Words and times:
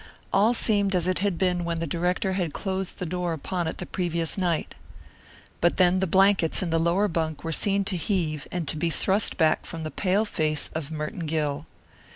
All 0.33 0.55
seemed 0.55 0.95
as 0.95 1.05
it 1.05 1.19
had 1.19 1.37
been 1.37 1.63
when 1.63 1.77
the 1.77 1.85
director 1.85 2.33
had 2.33 2.53
closed 2.53 2.97
the 2.97 3.05
door 3.05 3.33
upon 3.33 3.67
it 3.67 3.77
the 3.77 3.85
previous 3.85 4.35
night. 4.35 4.73
But 5.59 5.77
then 5.77 5.99
the 5.99 6.07
blankets 6.07 6.63
in 6.63 6.71
the 6.71 6.79
lower 6.79 7.07
bunk 7.07 7.43
were 7.43 7.51
seen 7.51 7.85
to 7.85 7.97
heave 7.97 8.47
and 8.51 8.67
to 8.67 8.77
be 8.77 8.89
thrust 8.89 9.37
back 9.37 9.63
from 9.67 9.83
the 9.83 9.91
pale 9.91 10.25
face 10.25 10.71
of 10.73 10.89
Merton 10.89 11.27
Gill. 11.27 11.67